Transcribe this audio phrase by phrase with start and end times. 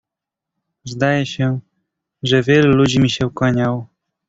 [0.85, 1.59] "Zdaje się,
[2.23, 3.87] że wielu ludzi mi się kłaniało."